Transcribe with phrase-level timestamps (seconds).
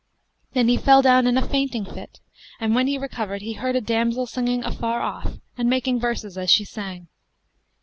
[0.53, 2.21] Then he fell down in a fainting fit
[2.59, 6.49] and, when he recovered he heard a damsel singing afar off and making verses as
[6.49, 7.07] she sang.